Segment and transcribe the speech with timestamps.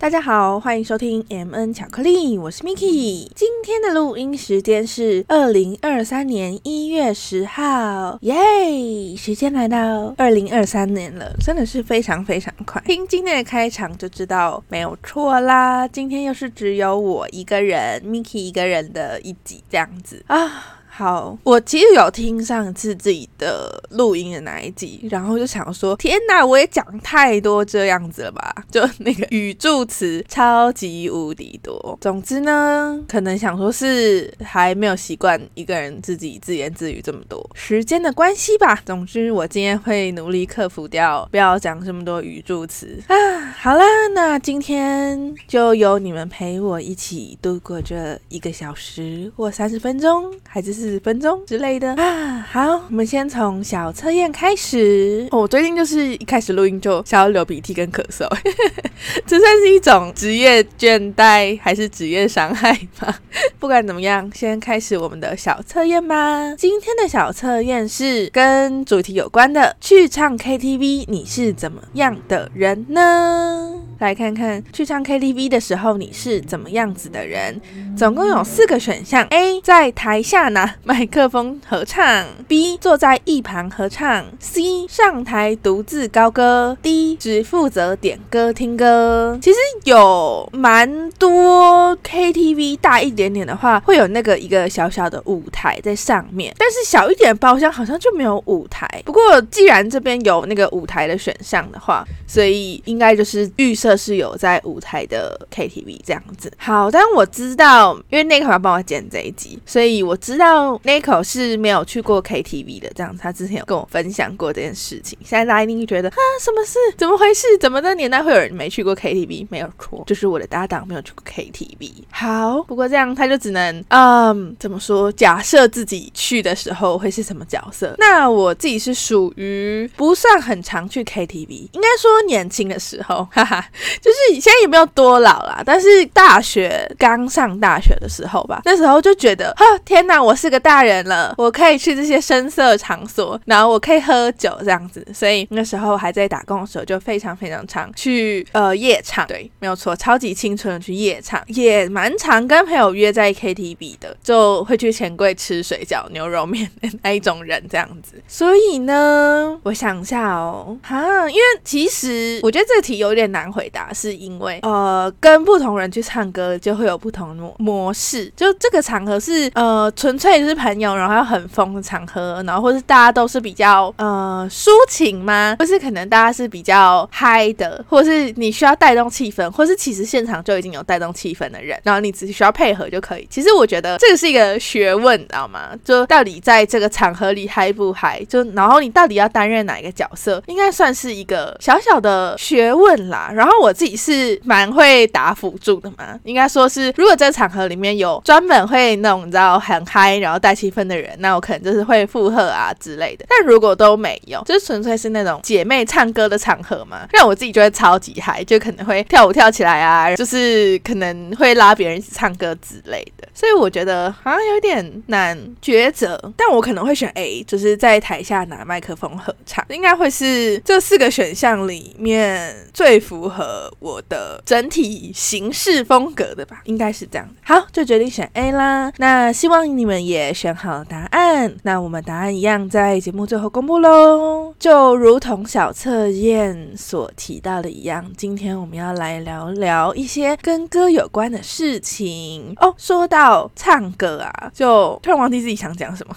[0.00, 3.28] 大家好，欢迎收听 M N 巧克力，我是 Miki。
[3.34, 9.14] 今天的录音时间是二零二三年一月十号，耶！
[9.14, 12.82] 时间来到二零二三年了，真的是非常非常快。
[12.86, 20.79] 听今天的开场就知道没有错啦，今天又是只有我一个人，Miki 一个人的一集这样子啊。
[21.00, 28.54] 好，我其实有听上次自己的录音的那一集，然后就想说，天哪，我也讲太多这样子了吧？
[28.70, 31.98] 就那个语助词超级无敌多。
[32.02, 38.82] 总之呢，可能想说是还没有习惯一个人自己自言自语这么多，时间的关系吧。
[38.84, 43.16] 总之，我今天会努力克服掉，不要讲这么多语助词啊。
[43.58, 50.89] 好啦，那今天就由你们陪我一起度过这一个小时或三十分钟，还是是。
[50.90, 55.28] 十分钟之类的啊，好，我们先从小测验开始。
[55.30, 58.28] 我最近就是一开始录音就想要流鼻涕跟咳嗽，
[59.24, 63.14] 这算是一种职业倦怠还是职业伤害吗？
[63.60, 66.56] 不管怎么样，先开始我们的小测验吧。
[66.56, 73.80] 今天的小测验是跟主题有关的，去唱 KTV，你是怎么样的人呢？
[74.00, 77.60] 来看看去唱 KTV 的时候你是怎么样子的人。
[77.96, 89.38] 总共有四个选项：A 在台下拿麦克风合唱；B 坐在一旁合唱；C 上台独自高歌；D 只负责点歌听歌。
[89.42, 98.88] 其实有蛮多 KTV 大一点点的话，会有那个一个小小的舞台在上面，但是小一点的包厢好像就没有舞台。
[99.04, 106.52] 不过既然这边有那个舞台的选项的话，所以应该就是预设是有在舞台的 KTV 这样子。
[106.56, 107.98] 好，但我知道。
[108.10, 112.90] 因为 Nico 要帮我剪这一集，所以我知道 Nico 是没有去过 KTV 的。
[112.94, 115.18] 这样，他之前有跟我分享过这件事情。
[115.24, 116.78] 现在大家一定觉得啊，什么事？
[116.96, 117.46] 怎么回事？
[117.58, 119.46] 怎么的年代会有人没去过 KTV？
[119.50, 121.92] 没有错，就是我的搭档没有去过 KTV。
[122.10, 125.10] 好，不过这样他就只能嗯，怎么说？
[125.12, 127.94] 假设自己去的时候会是什么角色？
[127.98, 133.64] 那我自己是属于不算很常去 KTV，应该说年轻的时候，哈哈，
[134.00, 137.80] 就是现在也没有多老啦，但是大学刚上大。
[137.80, 145.02] 学的时候吧，那时候就觉得，哈，天哪，我是个大人了，我可以去这些声色场所，然后我可以喝酒这样子。
[145.14, 158.22] 所以那时候还在打工的时候，就非常非常常去呃夜场，对，没有错，超级青春的去夜场，也蛮常跟朋友约在 KTV 的，就会去钱柜吃水饺、牛肉面的那一种人这样子。
[158.28, 167.40] 所以呢，我想一下哦，哈，因为其实我觉得这题有点难回答，是因为呃，跟不同人去唱歌就会有不同的。
[167.58, 175.56] 模式就这个场合是呃纯粹是朋友，然后要很疯的场合，然后或是大家都是比较呃抒情吗？
[175.58, 183.26] 或是可能大家是比较嗨的，或是你需要带动气氛，或是其实现场就已经有带动气氛的人，然后你只需要配合就可以。
[183.30, 185.70] 其实我觉得这个是一个学问，知道吗？
[185.84, 188.24] 就到底在这个场合里嗨不嗨？
[188.24, 193.30] 就然后你到底要担任哪一个角色，应该算是一个小小的学问啦。
[193.34, 197.70] 然后我自己是蛮会打辅助的嘛，应该说是如果这场合。
[197.70, 203.24] 里面有专门会那种你知道很嗨，然后带气氛的人，那我可能就是会附和啊之类的。
[203.28, 213.28] 但如果都没有，就是纯粹是那种姐妹唱歌的场合嘛，让我自己就会超级嗨，就可能会跳舞跳起来啊，就是可能会拉别人一起唱歌之类的。
[213.32, 223.44] 所以我觉得好像有点难抉择，但我可能会选 A，就是在台下拿麦克风合唱，应该会是这四个选项里面最符合
[223.78, 227.28] 我的整体形式风格的吧，应该是这样。
[227.42, 228.92] 好，就决定选 A 啦。
[228.98, 231.54] 那希望你们也选好答案。
[231.62, 234.54] 那我们答案一样在节目最后公布喽。
[234.58, 242.74] 就如同小测验所提到的一样，今天我们要来聊聊一些跟歌有关的事情哦。
[242.76, 246.14] 说到唱歌啊，就突然忘记自己想讲什么。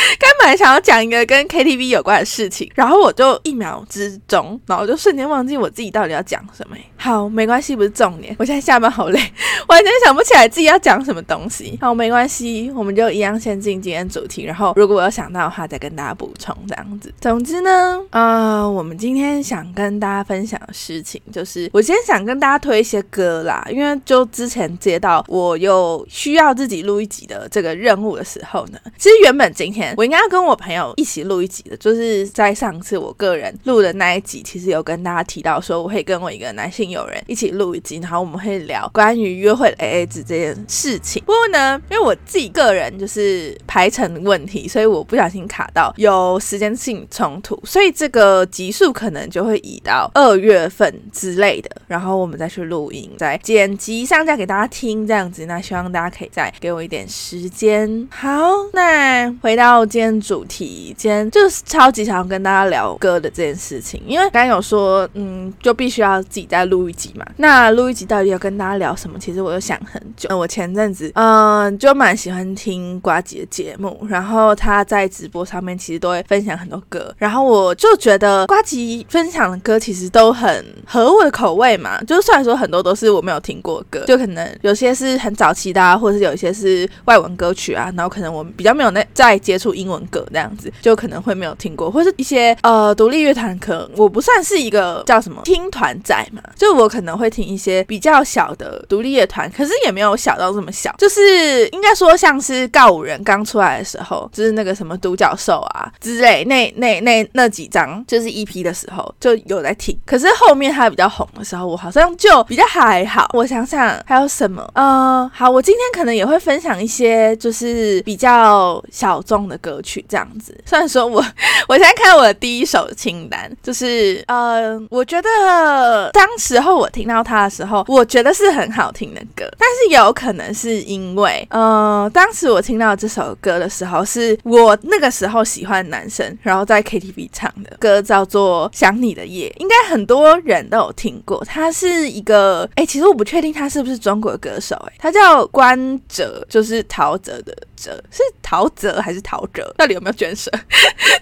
[0.18, 6.76] 刚本来想要讲一个跟 KTV 有关的事情，然后我就一秒之中，然后我就瞬间忘记我自己到底要讲什么。
[6.96, 8.34] 好，没关系，不是重点。
[8.38, 9.18] 我现在下班好累，
[9.68, 10.48] 完全想不起来。
[10.48, 11.78] 自己要讲什么东西？
[11.80, 14.44] 好，没关系，我们就一样先进今天主题。
[14.44, 17.12] 然后，如果我有想到的话，再跟大家补充这样子。
[17.20, 23.64] 总之呢，呃，我们今天想跟大家分享的事情，就是我今天想跟大家推一些歌啦。
[23.70, 41.22] 因为就之前接到我有需要自己录一集的这个任务的时候呢，其实原本今天我应该要跟我朋友一起录一集的，就是在上次我个人录的那一集，其实有跟大家提到说，我会跟我一个男性友人一起录一集，然后我们会聊关于约会 AA 制这件事情。
[41.24, 55.46] 不过呢，因为我自己个人就是排程问题，所以我不小心卡到有时间性冲突，所以这个集数可能就会移到二月份之类的，然后我们再去录音，再剪辑上架给大家听，这样子。
[55.46, 58.08] 那希望大家可以再给我一点时间。
[58.10, 58.30] 好，
[58.72, 67.24] 那回到今天主题，今天就是超级想要跟大家聊歌的这件事情，因为刚刚有说，嗯，就必须要自己再录一集嘛。
[67.36, 69.18] 那录一集到底要跟大家聊什么？
[69.18, 70.28] 其实我又想很久。
[70.36, 82.00] 我前阵子，嗯，就蛮喜欢听瓜吉的节目，然后他在直播上面其实都会分享很多歌，然后我就觉得瓜吉分享的歌其实都很合我的口味嘛。
[82.04, 113.28] 就是虽然说很多都是我没有听过歌，就可能有些是很早期的，啊或者是有一些是外文歌曲啊，然后可能我们比较没有那在接触英文歌这样子，就可能会没有听过，或是一些呃独立乐团，可能我不算是一个叫什么听团仔嘛，就我可能会听一些比较小的独立乐团，可是也没有小到这么小，就是应该说像是告五人刚出来的时候，就是那个什么独角兽啊之类那那那那几张就是 EP 的时候就有在听，可是后面他比较红的时候，我好像就比较还好。
[113.34, 120.56] 我想想还有什么，嗯，好，我今天可能也会分享一些就是比较小众的歌曲这样子。
[120.64, 121.20] 虽然说我
[121.68, 141.44] 我现在看我的第一首清单，就是呃，我觉得当时候我听到它的时候，我觉得是很好听的歌，但是有可能是因为呃，当时我听到这首歌的时候，是我那个时候喜欢男生，然后在 KTV 唱的歌叫做《想你的夜》，应该很多人都有听过。
[141.44, 147.56] 他是一个哎，其实我不确定他是不是中国歌手，哎，他叫关喆，就是陶喆的。
[147.80, 149.62] 哲是陶喆还是陶喆？
[149.76, 150.50] 到底有没有卷舌？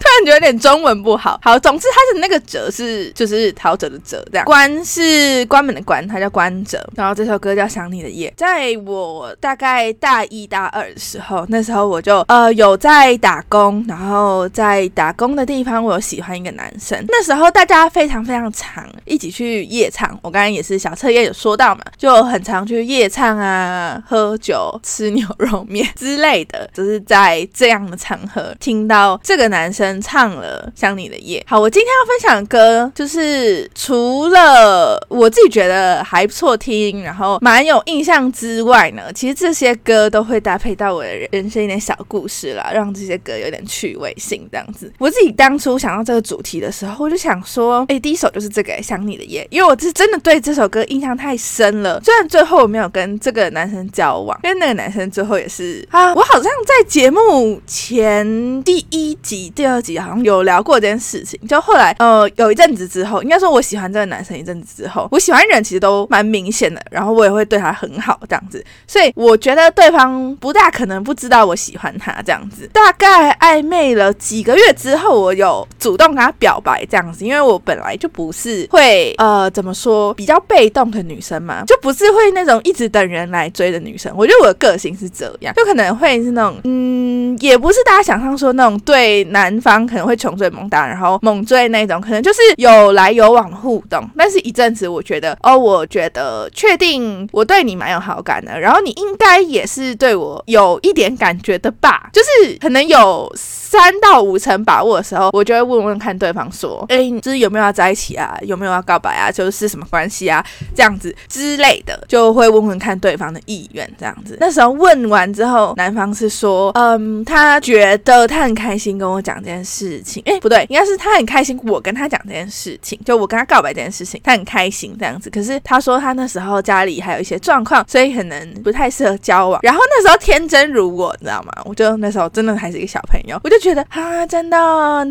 [0.01, 1.39] 突然觉得有点中文不好。
[1.43, 4.45] 好，总之他的那个哲是就是陶喆的哲，这样。
[4.45, 6.79] 关是关门的关，他叫关喆。
[6.95, 8.29] 然后这首歌叫《想你的夜》。
[8.37, 17.03] 在我大概大一大二的时候，那时候我就呃有在打工，然后在打工的地方，我有喜欢一个男生。
[17.09, 20.09] 那时候大家非常非常常一起去夜唱。
[20.23, 26.47] 我刚刚也是小测验有说到嘛，就很常去夜唱啊，喝酒、吃牛肉面之类。
[26.49, 31.41] 的就是在这样的场合听到这个男生唱了《想你的夜》。
[31.47, 44.49] 好，我今天要分享的歌，就是除了我自己觉得还不错听，然后蛮有印象之外呢，其实这些歌都会搭配到我的人生一点小故事啦，让这些歌有点趣味性。
[44.51, 52.01] 这样子，我自己当初想到这个主题的时候，我就想说，哎，第一首就是这个《想你的夜》，因为我是真的对这首歌印象太深了。
[52.03, 56.38] 虽然最后我没有跟这个男生交往，因为那个男生最后也是啊，我好。
[56.39, 61.37] 好像在节目前第一集、第二集好像有聊过这件事情。
[61.49, 62.87] 就后来，呃，有一阵子。
[62.87, 64.83] 之后，应该说我喜欢这个男生一阵子。
[64.83, 68.65] 之后，我喜欢人其实都蛮明显的，然后我也会对他很好这样子。
[68.87, 72.71] 所以我觉得对方不大可能不知道我喜欢他这样子。
[72.73, 84.13] 大概暧昧了几个月之后，我有主动跟他表白这样子，因为我本来就不是会呃怎么说比较被动的女生嘛，就不是会那种一直等人来追的女生。
[84.17, 86.28] 我觉得我的个性是这样，就可能会。
[86.33, 94.05] 那种嗯，也不是大家想象说那种对男方可能会穷追猛打，然后猛追那种，可能就是有来有往的互动。
[94.17, 102.11] 但是一阵子，我觉得哦，我觉得确定我对你蛮有好感的，然后你应该也是对我有一点感觉的吧？
[102.13, 108.37] 就是可能有三到五成把握的时候，我就会问问看对方说，哎，就是有没有要在一起啊？
[108.43, 109.31] 有没有要告白啊？
[109.31, 110.45] 就是什么关系啊？
[110.75, 113.89] 这样子之类的，就会问问看对方的意愿。
[113.99, 116.09] 这样子，那时候问完之后，男方。
[116.19, 125.31] 是说，嗯，他觉得他很开心跟我讲这件事情，哎，不对，应该是他很开心我跟他讲这件事情，就我跟他告白这件事情，他很开心这样子。
[125.31, 129.61] 可是他说他那时候家里还有一些状况，所以可能不太适合交往。
[129.63, 131.53] 然后那时候天真如我，你知道吗？
[131.65, 134.57] 我就那时候真的还是一个小朋友，我就觉得啊，真的，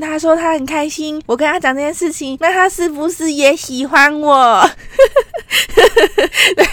[0.02, 4.70] 他说他很开心，我跟他讲这件事情，那他是不是也喜欢我？
[6.58, 6.66] 对，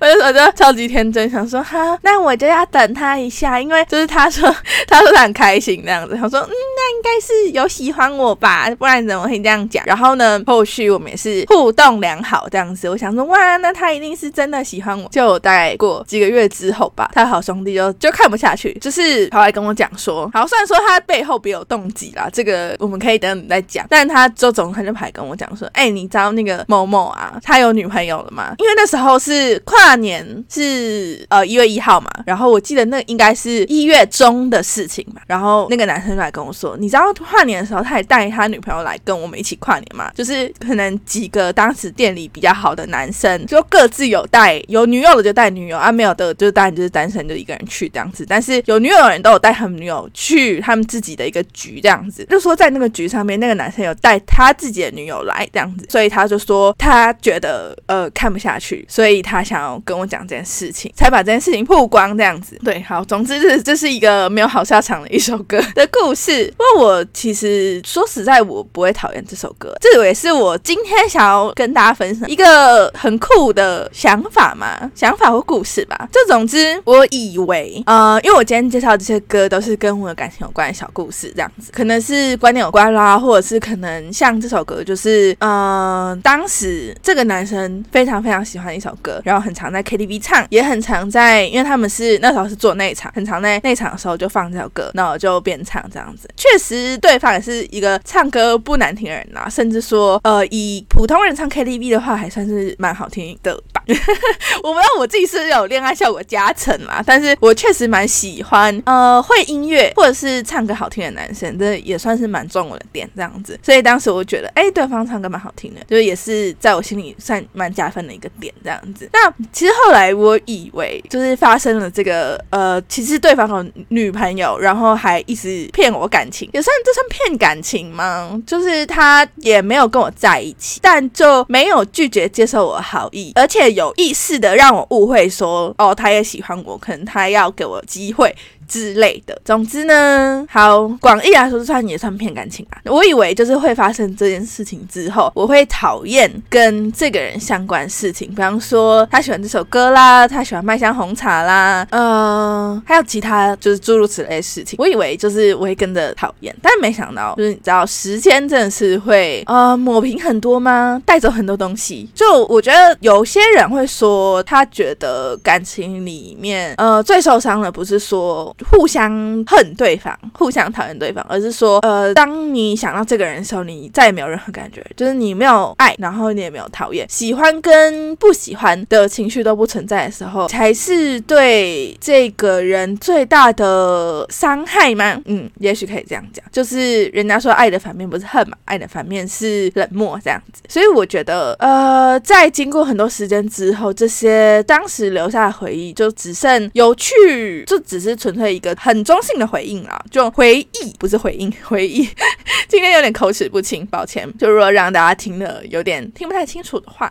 [0.00, 3.79] 我就我就超级天真，想说哈，那我就要等他一下，因为。
[3.84, 4.48] 就是他说，
[4.86, 6.16] 他说他很开心这样子。
[6.16, 9.84] 他说，嗯，那应该是有喜欢我吧，不然怎么会这样讲？
[9.86, 12.88] 然后呢，后续我们也是互动良好这样子。
[12.88, 15.08] 我想说，哇，那他一定是真的喜欢我。
[15.10, 23.86] 就大概过几个月之后吧，他好兄弟就就看不下去，就是跑来跟我讲说，好，虽然说他背后别有动机啦，这个我们可以等你再讲。
[23.88, 62.58] 但他就总他就跑来跟我讲说，哎，你知道那个某某啊，他有女朋友了了嘛，因为那时候是跨年，是呃一月一号嘛，然后我记得那应该是一月中的事情嘛，然后那个男生就来跟我说，你知道跨年的时候他也带他女朋友来跟我们一起跨年嘛，就是可能几个当时店里比较好的男生，就各自有带有女友的就带女友啊，没有的就当然就是单身就一个人去这样子，但是有女友的人都有带他们女友去他们自己的一个局这样子，就说在那个局上面那个男生有带他自己的女友来这样子，所以他就说他觉得呃看不下去，所以他想要跟我讲这件事情，才把这件事情曝光这样子。
[62.64, 66.52] 对，好，总之这是一个没有好下场的一首歌的故事。
[66.56, 76.08] 不过我其实说实在，我不会讨厌这首歌，这也是我今天想要跟大家分享一个很酷的想法嘛，想法或故事吧。
[76.12, 96.28] 就总之，我以为呃，因为我今天介绍这些歌都是跟我的感情有关的小故事，这样子，可能是观念有关啦，或者是可能像这首歌，就是呃，当时这个男生非常非常喜欢一首歌，然后很常在 KTV 唱，也很常在，因为他们是那时候是做内场，很常在内场的时候就放这首歌，那我就边唱这样子。
[96.36, 103.82] 确实，对方也是一个唱歌不难听的人呐，甚至说，呃，以普通人唱 KTV 的话，还算是蛮好听的吧。
[104.62, 113.58] 我不知道我自己是有恋爱效果加成啦，但是我确实蛮喜欢，呃，会音乐或者是唱歌好听的男生，这也算是蛮中我的点这样子。
[113.62, 119.08] 所以当时我觉得，哎，对方唱歌蛮好听的，就是也是在我心里算蛮加分的一个点这样子。
[119.12, 128.36] 那其实后来我以为就是发生了这个，呃，其实对对方有女朋友，然后还一直骗我感情，也算这算骗感情吗？
[128.44, 138.34] 就是他也没有跟我在一起，但就没有拒绝接受我好意，而且有意识的让我误会说，哦，他也喜欢我，可能他要给我机会。
[138.70, 142.80] 之类的，总之呢，好广义来说，算也算骗感情吧。
[142.84, 154.76] 我以为就是会发生这件事情之后，我会讨厌跟这个人相关事情，比方说他喜欢这首歌啦，他喜欢麦香红茶啦，嗯，还有其他就是诸如此类的事情。
[154.78, 161.02] 我以为就是我会跟着讨厌，但没想到就是你知道，时间真的是会呃抹平很多吗？
[161.04, 162.08] 带走很多东西。
[162.14, 168.54] 就我觉得有些人会说，他觉得感情里面呃最受伤的不是说。
[168.68, 169.10] 互相
[169.46, 185.20] 恨对方，互相讨厌对方，而是说，呃，当你想到这个人的时候，你再也没有任何感觉，就是你没有爱，然后你也没有讨厌，喜欢跟不喜欢的情绪都不存在的时候，才是对这个人最大的伤害吗？
[185.24, 190.62] 嗯，也许可以这样讲，就是人家说爱的反面不是恨嘛，爱的反面是冷漠这样子。
[190.68, 198.49] 所以我觉得，呃，在经过很多时间之后，这些当时留下的回忆就只剩有趣，就只是纯粹。
[198.52, 202.08] 一个很中性的回应啊，就回忆不是回应，回忆。
[202.68, 204.28] 今天有点口齿不清，抱歉。
[204.38, 207.10] 就如果让大家听了有点听不太清楚的话。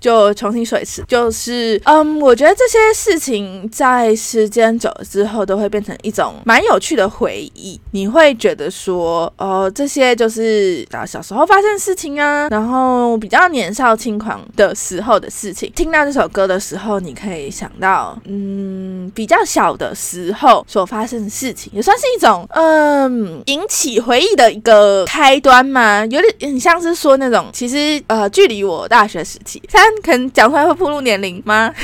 [0.00, 7.80] 就重新说一次，就是嗯，我觉得这些事情在时间久了之后，都会变成一种蛮有趣的回忆。
[7.90, 15.70] 你会觉得说，哦，这些就是啊小时候发生的事情啊，然后比较年少轻狂的时候的事情。
[15.74, 26.04] 听到这首歌的时候，你可以想到，嗯，比较小的时候所发生的事情，也算是一种嗯引起回忆的一个开端嘛。
[26.06, 29.60] 有点很像是说那种，其实呃，距离我大学时期，
[30.02, 31.72] 可能讲出来会暴露年龄吗？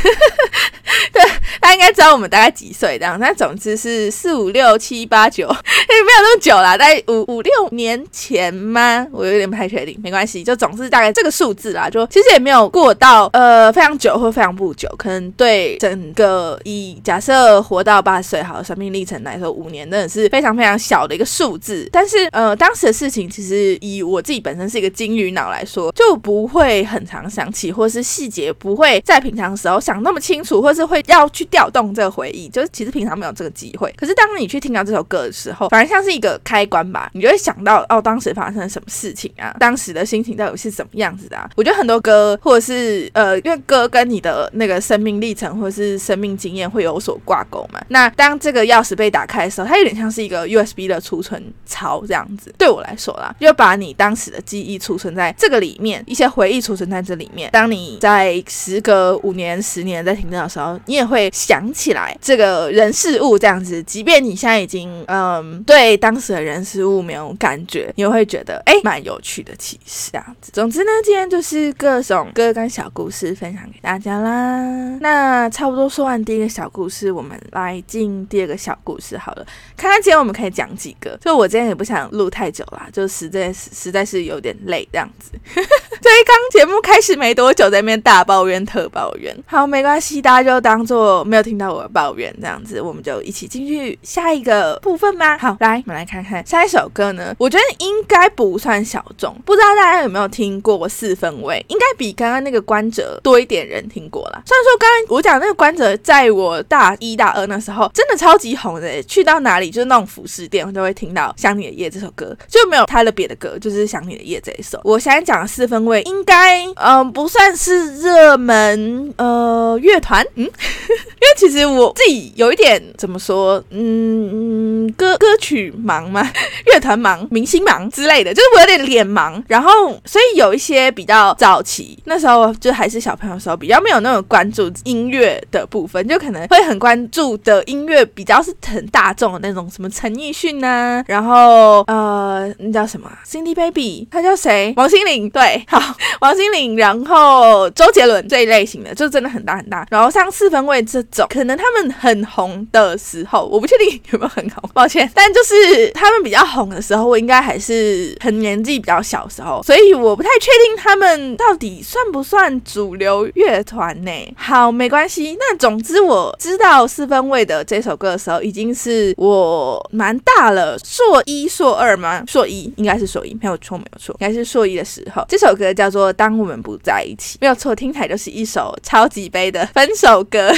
[1.12, 1.22] 对，
[1.60, 3.18] 他应该知道我们大概几岁这样。
[3.20, 9.06] 但总之是四五六七八九， 也，没有那么久啦，大概五五六年前吗？
[9.12, 11.88] 我有点不太确定，没关系，就总是大概这个数字啦。
[11.90, 21.88] 就其实也没有过到呃非常久或非常不久，可能对整个以假设活到八十岁好生命历程来说，五年真的是非常非常小的一个数字。
[21.92, 33.92] 但是呃，当时的事情其实以我自己本身是一个金鱼脑来说，就不会很常想起，或是是细节不会在平常时候想那么清楚，或是会要去调动这个回忆，就是其实平常没有这个机会。
[33.96, 41.36] 可是当你去听到这首歌的时候，反而像是一个开关吧，你就会想到哦，当时发生了什么事情啊，当时的心情到底是怎么样子的？
[41.36, 41.48] 啊？
[41.56, 47.80] 我觉得很多歌，或者是呃，因为歌跟你的那个生命历程或者是生命经验会有所挂钩嘛。
[47.88, 52.52] 那当这个钥匙被打开的时候，它有点像是一个 USB 的储存槽这样子。
[52.58, 57.50] 对我来说啦，就把你当时的记忆储存在这个里面，一些回忆储存在这里面。
[57.52, 63.82] 当你在时隔五年、十年在听到的时候，你也会想起来这个人事物这样子。
[63.82, 70.50] 即便你现在已经嗯对当时的人事物没有感觉，你会觉得哎蛮有趣的，其实这样子。
[70.52, 74.98] 总之呢，今天就是各种歌跟小故事分享给大家啦。
[75.00, 79.46] 那差不多说完第一个小故事，我们来进第二个小故事好了。
[79.76, 81.18] 看看今天我们可以讲几个。
[81.20, 85.30] 就我今天也不想录太久啦，就实在是实在是有点累这样子。
[85.54, 89.36] 所以刚节目开始没多久，在那边大抱怨特抱怨。
[89.46, 92.80] 好，没关系，大家就当做没有听到我的抱怨这样子。
[92.80, 95.36] 我们就一起进去下一个部分吧。
[95.36, 97.34] 好，来我们来看看下一首歌呢。
[97.36, 101.64] 我觉得应该不算小众，不知道大家有没有听过四分位？
[101.68, 104.40] 应该比刚刚那个关喆多一点人听过啦。
[104.46, 114.80] 虽然说刚刚我讲那个关喆，在我大一大二那时候真的超级红的，去到哪里就是那种服饰店，我都会听到《想你的夜》这首歌，就没有他的别的歌，就是《想你的夜》这一首。
[114.84, 126.30] 我现在讲的四分位应该嗯不算是热门呃乐团，嗯， 因为其实我自己有一点怎么说，嗯歌歌曲忙嘛？
[126.70, 144.74] 乐团忙、明星忙之类的，就是我有点脸盲，然后所以有一些比较早期那时候就还是小朋友的时候，比较没有那种关注音乐的部分，就可能会很关注的音乐比较是很大众的那种，什么陈奕迅呐，然后呃那叫什么？Cindy Baby，他叫谁？
[144.76, 145.80] 王心凌，对，好，
[146.20, 149.86] 王心凌，然后周杰伦这一类型的，就真的很大很大。
[149.90, 164.10] 然后像四分卫这种，可能他们很红的时候，我不确定有没有很红， 抱歉，但就是他们比较红的时候，我应该还是很年纪比较小时候，所以我不太确定他们到底算不算主流乐团呢？
[164.36, 165.36] 好，没关系。
[165.38, 172.24] 那总之我知道四分卫的这首歌的时候，已经是我蛮大了，硕一、硕二吗？
[172.26, 175.24] 硕一应该是硕一，没有错，没有错，应该是硕一的时候。
[175.28, 180.50] 这首歌叫做《当我们不在一起》，没有错，听起来就是一首超级悲的分手歌。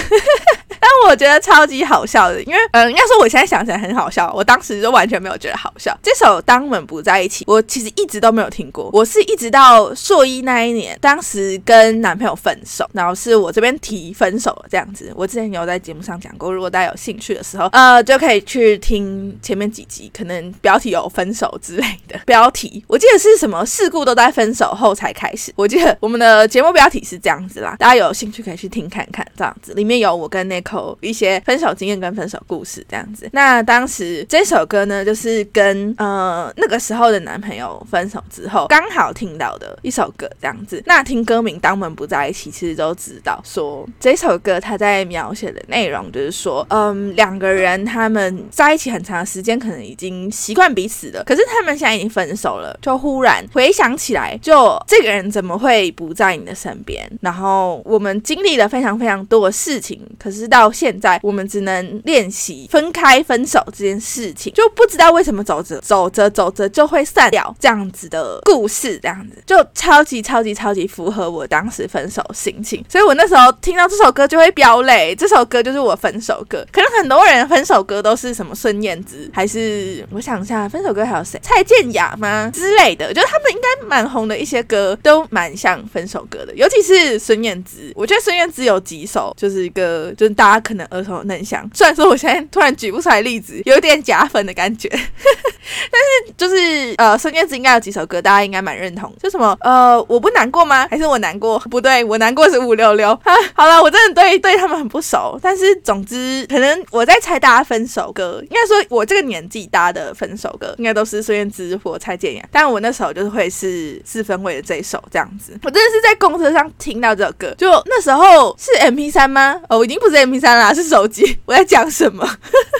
[0.87, 5.97] 但我觉得超级好笑的，因为嗯，应该说我现在想起来很好笑，我当时就完全没有觉得好笑。
[6.01, 15.13] 这首《当我们不在一起》，我其实一直都没有听过，我是一直到硕一那一年，当时跟男朋友分手，然后是我这边提分手这样子。
[15.17, 22.85] 我之前有在节目上讲过，如果大家有兴趣的时候，呃，就可以去听前面几集，可能标题有分手之类的 标题。
[22.87, 33.29] 我记得是什么事故都在分手后才开始，我记得我们的节目标题是这样子啦，大家有兴趣可以去听看看，这样子里面有我跟 Nico 一些分手经验跟分手故事这样子。
[33.33, 40.83] 那当时这首歌呢，就是跟呃那个时候的男朋友分手之后，刚好听到的一首歌这样子。
[40.87, 57.11] 那听歌名《当我们不在一起》，其实都知道说这首歌他在描写的内容就是说，嗯，两个人他们在一起很长时间，可能已经习惯彼此了，可是他们现在已经分手了，就忽然回想起来，就这个人怎么会不在你的身边？
[57.21, 75.15] 然后我们经历了非常非常多的事情，可是到到现在我们只能练习分开分手这件事情，就不知道为什么走着走着走着就会散掉这样子的故事，这样子就超级超级超级符合我当时分手心情，所以我那时候听到这首歌就会飙泪。
[75.15, 81.39] 这首歌就是我分手歌，可能很多人分手歌都是什么孙燕姿，还是我想一下，分手歌还有谁？
[81.43, 83.15] 蔡健雅吗之类的？
[83.15, 87.93] 就是他们应该蛮红的一些歌，都蛮像分手歌的，尤其是孙燕姿。
[87.95, 91.69] 我觉得孙燕姿有几首就是一个，就是大家他可能耳熟能详。
[91.75, 100.87] 虽然说我现在突然举不出来例子，有点假粉的感觉， 但是就是呃，孙燕姿应该有几首歌，大家应该蛮认同，就什么呃，我不难过吗？
[100.91, 101.59] 还是我难过？
[101.71, 103.11] 不对，我难过是五六六。
[103.25, 112.43] 啊， 好了，我真的对对他们很不熟，但是总之，可能我在猜大家分手歌，应该说我这个年纪大的分手歌，应该都是孙燕姿或蔡健雅。
[112.51, 115.59] 但我那时候就是会是四分位的这一首这样子。
[115.63, 119.61] 我真的是在公车上听到这首歌，就那时候是 M P 三吗？
[119.69, 121.39] 哦，已经不是 M P 三啦，是手机。
[121.47, 122.29] 我在讲什么？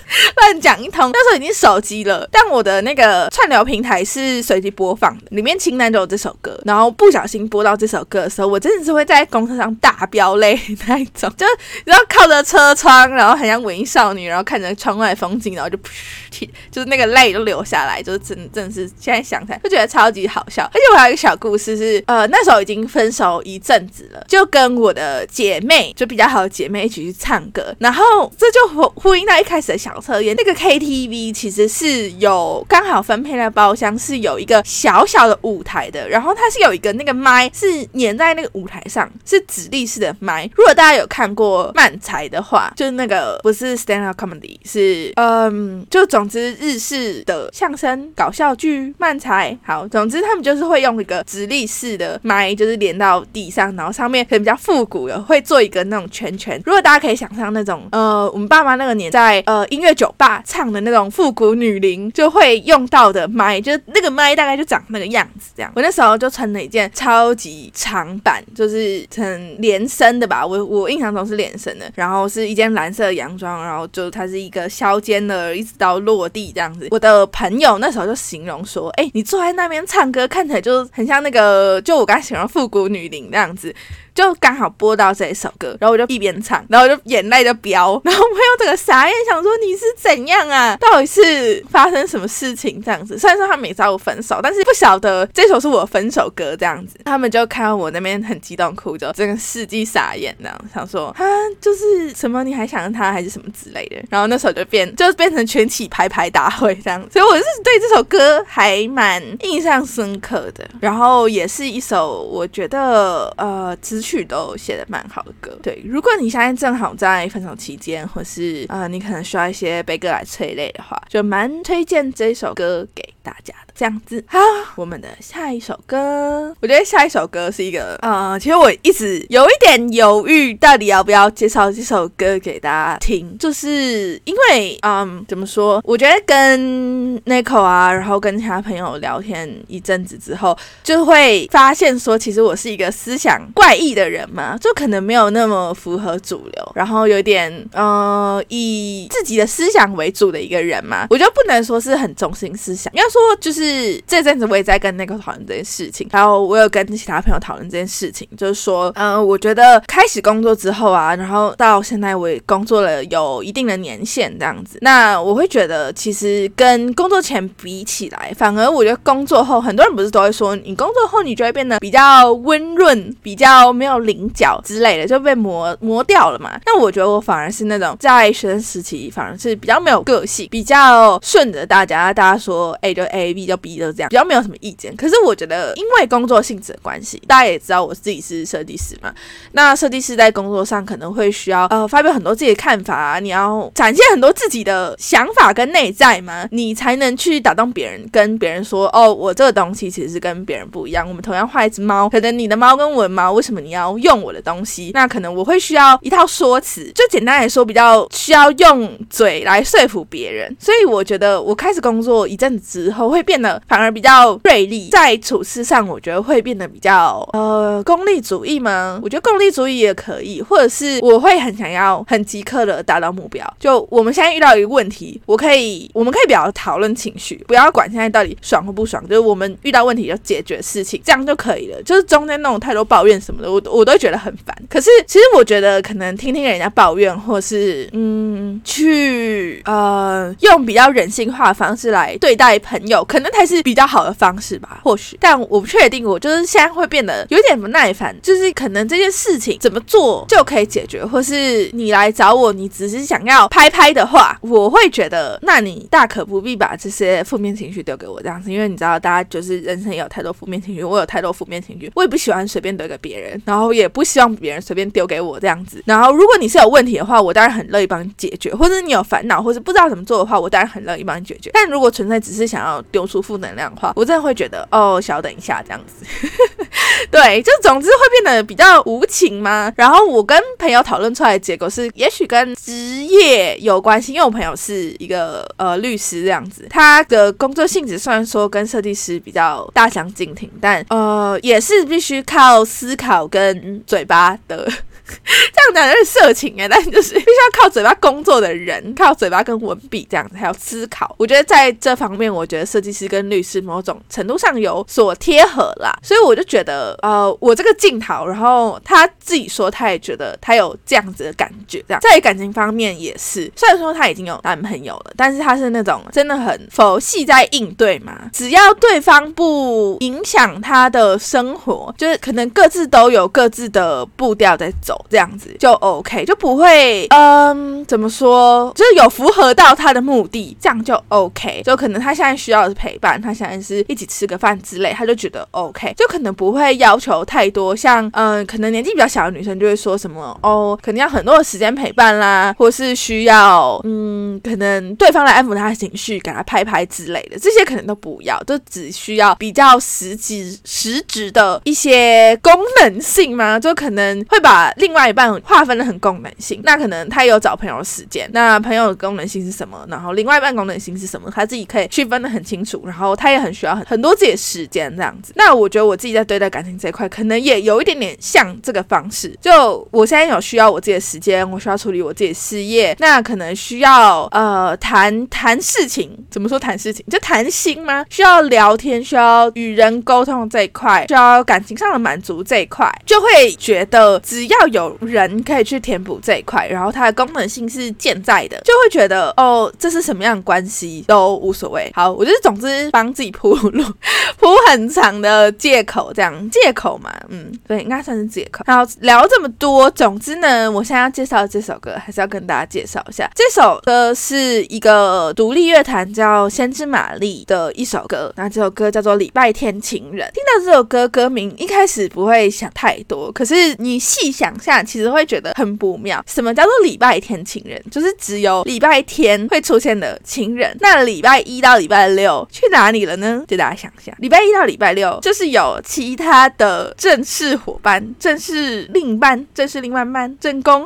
[0.37, 1.11] 乱讲一通。
[1.13, 6.59] 那时候已经手机了，但我的那个串流平台是随机播放的，里面清单就有这首歌。
[6.65, 11.47] 然后不小心播到这首歌的时候，我真的是会在公车上大飙泪那一种， 就
[11.85, 20.63] 然后靠着车窗，然后很像文艺少女，然后看着窗外风景，然后就噗，就是那个泪都流下来，就是真真的是现在想起来就觉得超级好笑。
[20.65, 40.49] 而且我还有一个小故事是，呃，那时候已经分手一阵子了，就跟我的姐妹，就比较好的姐妹一起去唱歌，然后这就呼呼应到一开始的小测验，那个 KTV 其实是有刚好分配的包厢是有一个小小的舞台的，然后它是有一个那个麦是粘在那个舞台上，是直立式的麦。
[40.55, 49.57] 如果大家有看过漫才的话，就是那个不是 stand up comedy，是嗯，就总之日式的相声搞笑剧漫才。
[49.65, 56.61] 好，总之他们就是会用一个直立式的麦，就是连到地上，然后上面可能比较复古的，会做一个那种圈圈。
[56.65, 65.51] 如果大家可以想象那种呃，我们爸妈那个年代呃音乐酒吧唱的那种复古女伶就会用到的麦，就是那个麦大概就长那个样子。
[65.57, 76.89] 这样，我那时候就穿了一件超级长版，就是很连身的吧，我我印象中是连身的，然后是一件蓝色的洋装，然后就它是一个削肩的，一直到落地这样子。
[76.91, 83.75] 我的朋友那时候就形容说，哎，你坐在那边唱歌，看起来就很像那个，就我刚形容复古女伶那样子。
[84.15, 90.77] 就刚好播到这一首歌，然后我就一边唱，然后我就眼泪就飙，然后朋友整个傻眼，想说你是怎样啊？
[90.77, 93.19] 到底是发生什么事情这样子？
[93.19, 96.99] 虽然说他们也知道我分手，但是不晓得这首是我分手歌这样子。
[97.05, 101.25] 他们就看到我那边很激动哭，就整个世纪傻眼这样，想说啊，
[101.61, 103.97] 就是什么你还想着他还是什么之类的。
[104.09, 107.07] 然后那时候就变，就变成全体排排大会这样。
[107.13, 114.07] 所以我是对这首歌还蛮印象深刻的，然后也是一首我觉得呃词。
[114.07, 115.83] 曲都写的蛮好的歌，对。
[115.85, 123.75] 如果你现在正好在分手期间，或是呃你可能需要一些些悲歌来催泪的话，就蛮推荐这首歌给大家的。
[123.75, 124.39] 这样子好，
[124.77, 135.83] 我们的下一首歌，我觉得下一首歌是一个，呃，其实我一直有一点犹豫，到底要不要介绍这首歌给大家听，就是因为，嗯，怎么说？
[135.85, 153.67] 我觉得跟 Nico 啊，然后跟其他朋友聊天一阵子之后，就会发现说，其实我是一个思想怪异的人嘛，就可能没有那么符合主流，然后有点，呃，以自己的思想为主的一个人嘛，我就不能说是很中心思想，要说说就是。
[154.07, 176.59] 这阵子我也在跟那个讨论这件事情，然后我有跟其他朋友讨论这件事情，就是说，嗯，我觉得开始工作之后啊，然后到现在我也工作了有一定的年限这样子，那我会觉得其实跟工作前比起来，反而我觉得工作后，很多人不是都会说，你工作后你就会变得比较温润，比较没有棱角之类的，就被磨磨掉了嘛。
[176.65, 183.57] 那我觉得我反而是那种在学生时期反而是比较没有个性，比较顺着大家，大家说哎就 A B 就。
[183.57, 189.11] B 就这样比较没有什么意见，可是我觉得因为工作性质的关系，大家也知道我自己是设计师嘛。
[189.53, 201.09] 那设计师在工作上可能会需要呃发表很多自己的看法啊，你要展现很多自己的想法跟内在嘛，你才能去打动别人，跟别人说哦，我这个东西其实是跟别人不一样。
[201.09, 204.91] 我们同样画一只猫，可能你的猫跟我的猫，为什么你要用我的东西？
[204.93, 210.55] 那可能我会需要一套说辞，就简单来说，比较需要用嘴来说服别人。
[210.61, 213.61] 所以我觉得我开始工作一阵子之后会变得。
[213.69, 219.01] 反而比较锐利，在处事上，我觉得会变得比较呃功利主义吗？
[219.03, 223.45] 我觉得功利主义也可以，或者是我会很想要很即刻的达到目标。
[223.59, 231.83] 就我们现在遇到一个问题，我可以我们可以比较讨论情绪，不要管现在到底爽或不爽，就是我们遇到问题就解决事情，这样就可以了。
[231.83, 234.57] 就是中间那种太多抱怨什么的，我我都觉得很烦。
[234.69, 243.27] 可是其实我觉得可能听听人家抱怨，或是嗯去呃用比较人性化的方式来对待朋友，可能。
[243.37, 246.07] 才是比较好的方式吧，或许，但我不确定。
[246.07, 265.83] 我就是现在会变得有点不耐烦，就是可能这件事情怎么做就可以解决，或是你来找我，你只是想要拍拍的话，我会觉得，那你大可不必把这些负面情绪丢给我这样子，因为你知道，大家就是人生也有太多负面情绪，我有太多负面情绪，我也不喜欢随便丢给别人，然后也不希望别人随便丢给我这样子。
[265.85, 271.51] 然后，如果你是有问题的话，我当然很乐意帮你解决，或者你有烦恼，或者不知道怎么做的话，我当然很乐意帮你解决。
[271.53, 273.17] 但如果存在只是想要然后丢出。
[273.27, 276.07] 负能量的话，我真的会觉得哦，小等一下这样子，
[277.11, 279.73] 对，就总之会变得比较无情嘛？
[279.75, 294.71] 然后我跟朋友讨论出来的结果是，也许跟职业有关系，因为我朋友是一个呃律师这样子，他的工作性质虽然说跟设计师比较大相径庭，但呃也是必须靠思考跟嘴巴的。
[295.07, 301.15] 这样讲有点色情哎，但就是必须要靠嘴巴工作的人，靠嘴巴跟文笔这样子，还有思考。
[301.17, 305.93] 我觉得在这方面，我觉得设计师跟律师某种程度上有所贴合啦。
[306.03, 353.59] 所以我就觉得，得，呃，我这个镜头，然后他自己说他也觉得他有这样子的感觉，这样在感情方面也是，虽然说他已经有男朋友了，但是他是那种真的很佛系在应对嘛，只要对方不影响他的生活，就是可能各自都有各自的步调在走，这样子就 OK，就不会，嗯，怎么说，就是有符合到他的目的，这样就 OK，就可能他现在需要的是陪伴，他现在是一起吃个饭之类，他就觉得 OK，就可能不会要求太多，像，嗯，可能年纪比较小的女生就会说什么，哦，肯定要很多的时间陪伴啦，或是需要，嗯，可能对方来安抚他的情绪，给他拍拍之类的，这些可能都不要，就只需要比较实际、实质的一些功能性嘛？
[353.59, 359.85] 就可能会把另外一半划分的很功能性，那可能他也有找朋友的时间，那朋友的功能性是什么？
[359.89, 361.29] 然后另外一半功能性是什么？
[361.35, 365.33] 他自己可以区分的很很清楚，然后他也很需要很很多自己的时间这样子。
[365.37, 369.35] 那我觉得我自己在对待感情这一块，可能也有一点点像这个方式。
[369.41, 377.03] 就我现在有需要我自己的时间，我需要处理我自己的事业，那可能需要呃谈谈事情，怎么说谈事情？
[377.11, 378.05] 就谈心吗？
[378.11, 391.91] 需要聊天，需要与人沟通这一块，需要感情上的满足这一块，就会觉得只要有人可以去填补这一块，然后它的功能性是健在的，就会觉得哦，这是什么样的关系都无所谓。
[391.95, 393.83] 好，我就是总之帮自己铺路，
[394.39, 398.65] 铺很长的借口，这样借口嘛，嗯，对，应该算是借口。
[398.67, 403.31] 然后聊这么多，总之呢，我现在要介绍这首歌，还是要跟大家介绍一下。
[403.35, 410.29] 这首歌是一个独立乐团叫先知玛丽的一首歌，那这首歌叫做《礼拜天情人》。
[410.33, 416.23] 听到这首歌歌名，一开始不会想太多，可是你细想下，其实会觉得很不妙。
[416.27, 417.83] 什么叫做礼拜天情人？
[417.91, 420.77] 就是只有礼拜天会出现的情人。
[420.81, 423.45] 那礼拜一到礼拜六去哪里了呢？
[423.47, 430.85] 就大家想一下，礼拜一到礼拜六就是有其他的正式伙伴、正式另一半、正式另外一半、正宫。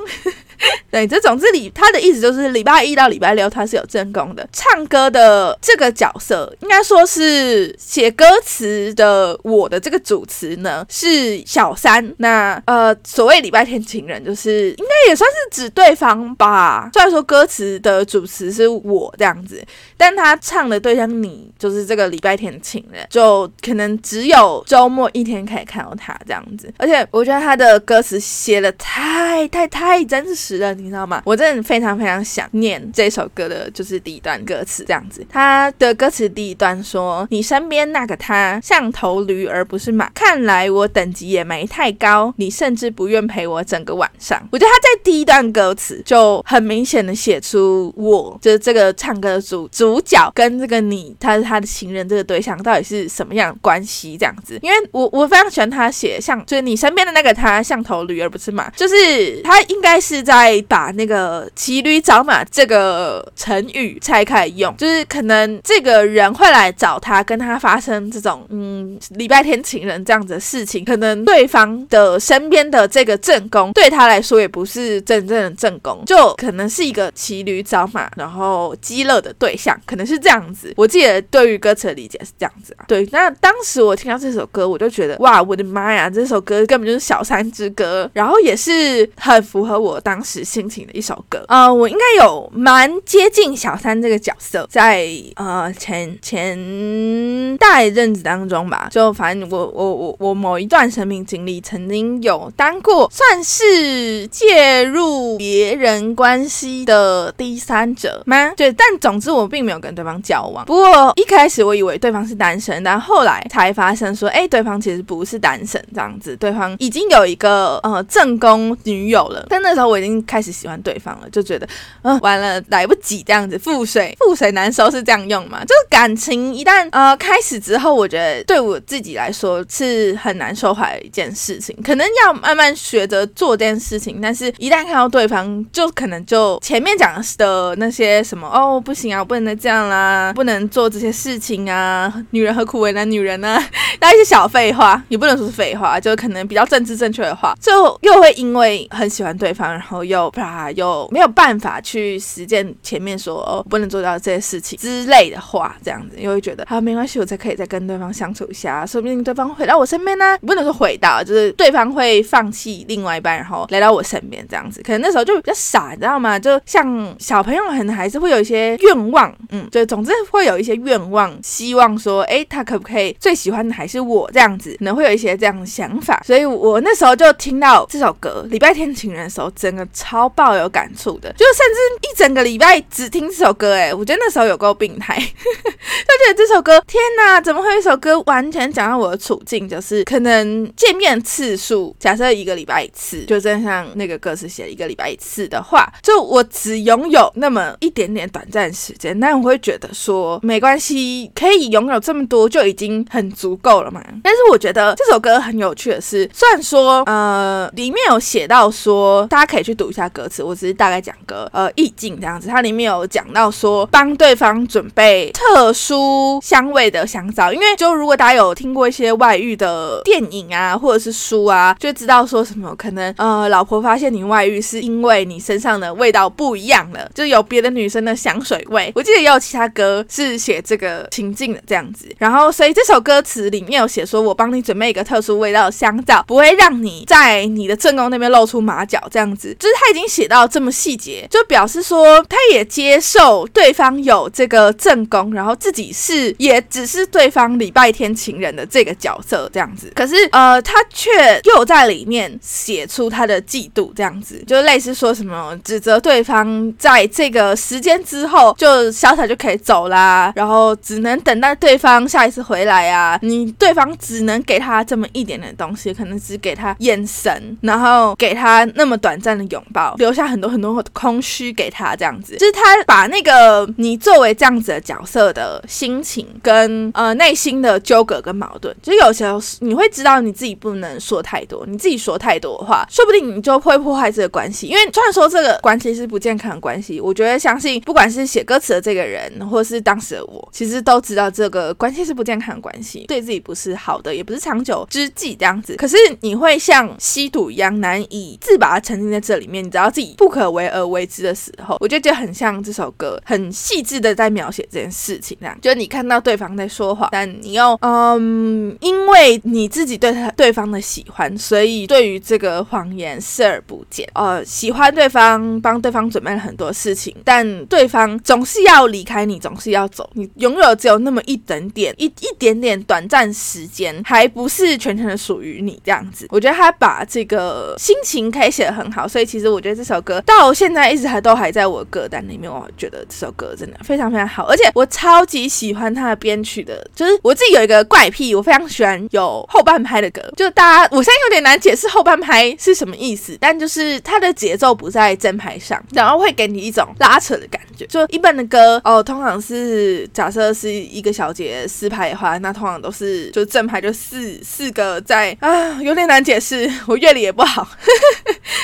[0.90, 4.46] 对，这总之礼他的意思就是礼拜一到礼拜六他是有正宫的。
[4.52, 12.12] 唱歌的这个角色，应该说是写歌词的我的这个主词呢是小三。
[12.18, 16.90] 那呃，所谓礼拜天情人，就是应该也算是指对方吧。
[16.92, 19.64] 虽然说歌词的主词是我这样子，
[19.96, 26.72] 但他唱的对象你就是这个礼拜天情人，就可能只有周末一天可以看到他这样子。
[26.76, 30.49] 而且我觉得他的歌词写的太太太真实。
[30.74, 31.22] 你知道吗？
[31.24, 35.24] 我真的非常非常想念这首歌的，就是第一段歌词这样子。
[35.28, 54.58] 他的歌词第一段说：“你身边那个他像头驴而不是马，看来我等级也没太高，你甚至不愿陪我整个晚上。”我觉得他在第一段歌词就很明显的写出我就是这个唱歌的主主角跟这个你，他是他的情人这个对象到底是什么样的关系这样子。
[54.62, 60.39] 因为我我非常喜欢他写像就是你身边的那个他像头驴而不是马，就是他应该是在。
[60.40, 80.72] 再把那个骑驴找马这个成语拆开用，就是可能这个人会来找他，跟他发生这种嗯礼拜天情人这样子的事情，可能对方的身边的这个正宫对他来说也不是真正的正宫，就可能是一个骑驴找马然后饥乐的对象，可能是这样子。
[80.78, 82.86] 我记得对于歌词的理解是这样子啊。
[82.88, 90.29] 对，那当时我听到这首歌，我就觉得哇，我的妈呀，这首歌根本就是小三之歌，然后也是很符合我当时。
[90.30, 108.52] 时心情的一首歌，呃，我应该有蛮接近小三这个角色，在呃前前大一阵子当中吧，就反正我我我我某一段生命经历，曾经有当过算是介入别人关系的第三者吗？
[108.56, 110.64] 对，但总之我并没有跟对方交往。
[110.64, 119.44] 不过一开始我以为对方是单身，但后来才发生说，哎，对方其实不是单身，这样子，对方已经有一个呃正宫女友了。
[119.48, 120.19] 但那时候我已经。
[120.24, 121.68] 开始喜欢对方了，就觉得，
[122.02, 125.60] 嗯，完了，来不及这样子，覆水覆水难收是这样用嘛？
[125.64, 134.20] 就是感情一旦呃开始之后，我觉得对我自己来说是很难收怀的一件事情，可能要慢慢学着做这件事情。
[134.20, 143.62] 但是一旦看到对方，就可能就前面讲的那些什么哦，不行啊，我不能再这样啦，不能做这些事情啊，女人何苦为难女人呢？
[144.00, 150.00] 那一些小废话，也不能说是废话，就可能比较政治正确的话，就又会因为很喜欢对方，然后。
[150.10, 160.36] 又啪又没有办法去实践前面说哦不能做到这些事情之类的话，这样子又会觉得好没关系，我才可以再跟对方相处一下，说不定对方回到我身边呢。
[160.38, 164.82] 不能说回到，就是对方会放弃另外一半，然后来到我身边这样子。
[164.82, 166.38] 可能那时候就比较傻，你知道吗？
[166.38, 174.74] 就像小朋友，可能还是会有一些愿望，嗯，就总之会有一些愿望，希望说，哎，他可不可以最喜欢的还是我这样子？
[174.78, 176.20] 可能会有一些这样的想法。
[176.26, 189.68] 所以我那时候就听到这首歌《礼拜天情人》的时候，整个超爆有感触的，就甚至一整个礼拜只听这首歌，哎，我觉得那时候有够病态， 就觉得这首歌，天哪，怎么会有一首歌完全讲到我的处境？
[189.68, 204.02] 就是可能见面次数，假设一个礼拜一次，就真像那个歌词写一个礼拜一次的话，就我只拥有那么一点点短暂时间，但我会觉得说没关系，可以拥有这么多就已经很足够了嘛。
[204.22, 228.92] 但是我觉得这首歌很有趣的是，虽然说呃里面有写到说大家可以去读一下歌词，我只是大概讲个呃意境这样子，它里面有讲到说帮对方准备特殊香味的香皂，因为就如果大家有听过一些外遇的电影啊或者是书啊，就知道说什么可能呃老婆发现你外遇是因为你身上的味道不一样了，就有别的女生的香水味。
[228.94, 249.92] 我记得也有其他歌是写这个情境的这样子，然后所以这首歌词里面有写说我帮你准备一个特殊味道的香皂，不会让你在你的正宫那边露出马脚这样子，就他已经写到这么细节，就表示说他也接受对方有这个正宫，然后自己是也只是对方礼拜天情人的这个角色这样子。
[249.94, 284.66] 可是呃，他却又在里面写出他的嫉妒这样子，就类似说什么指责对方在这个时间之后就潇洒就可以走啦，然后只能等待对方下一次回来啊，你对方只能给他这么一点点东西，可能只给他眼神，然后给他那么短暂的拥抱，留下很多很多空虚给他这样子，就是他把那个你作为这样子的角色的心情跟呃内心的纠葛跟矛盾，就有时候你会知道你自己不能说太多，你自己说太多的话，说不定你就会破坏这个关系。
[284.66, 295.76] 因为虽然说这个关系是不健康的关系，我觉得相信不管是写歌词的这个人，或是当时的我，其实都知道这个关系是不健康的关系，对自己不是好的，也不是长久之计这样子。
[295.76, 305.36] 可是你会像吸毒一样难以自拔，沉浸在这里面，你知道自己不可为而为之的时候，我觉得就很像这首歌，很细致的在描写这件事情。
[305.40, 314.08] 这样，就是你看到对方在说谎，但你又嗯，因为你自己对他对方的喜欢，所以对于这个谎言视而不见。
[314.14, 320.08] 呃，喜欢对方，帮对方准备了很多事情，但对方总是要离开你，总是要走。
[320.14, 326.26] 你拥有只有那么一点点，一一点点短暂时间，还不是全程的属于你这样子。
[326.30, 332.50] 我觉得他把这个心情可以写得很好，所以其实其实我觉得这首歌到现在一直还都还在我歌单里面。
[332.50, 340.20] 我觉得这首歌真的非常非常好，而且我超级喜欢他的编曲的，就是我自己有一个怪癖，我非常喜欢有后半拍的歌。
[340.36, 347.86] 就大家，我现在有点难解释后半拍是什么意思，但就是它的节奏不在正拍上，然后会给你一种拉扯的感觉。
[347.86, 357.66] 就一般的歌哦，通常是假设是一个小节四拍的话，那通常都是就正拍就四四个在啊，有点难解释，我乐理也不好。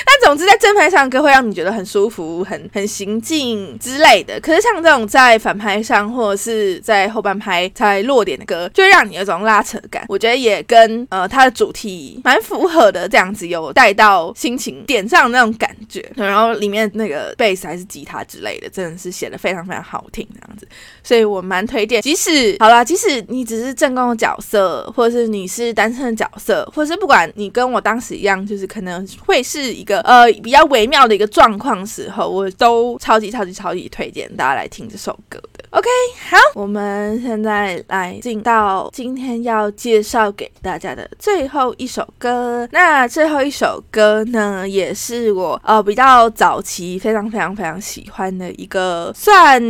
[0.05, 4.39] 但总之在正正拍上歌会让你觉得很舒服、很很行进之类的。
[4.39, 10.05] 可是像这种在反拍上或者是在后半拍才落点的歌，就会让你有种拉扯感。
[10.09, 16.05] 我觉得也跟呃它的主题蛮符合的，这样子有带到心情点上那种感觉。
[16.15, 20.67] 然后里面那个贝斯还是吉他之类的，真的是写的非常非常好听，这样子。
[21.03, 35.63] 所以我蛮推荐，即使好啦，即使你只是正宫的角色，或者是你是单身的角色，或者是不管你跟我当时一样，就是可能会是一个呃比较较微妙的一个状况时候，我都超级超级超级推荐大家来听这首歌的。
[35.71, 35.87] OK，
[36.29, 42.67] 好，我们现在来进到今天要介绍给大家的最后一首歌。
[42.71, 49.61] 那最后一首歌呢，也是我呃比较早期非常非常非常喜欢的一个，算